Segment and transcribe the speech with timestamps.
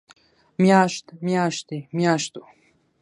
[0.61, 2.41] مياشت، مياشتې، مياشتو